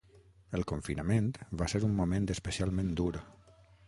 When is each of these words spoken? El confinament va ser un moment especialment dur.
El 0.59 0.63
confinament 0.69 1.27
va 1.61 1.67
ser 1.73 1.81
un 1.89 1.93
moment 1.99 2.25
especialment 2.37 2.91
dur. 3.03 3.11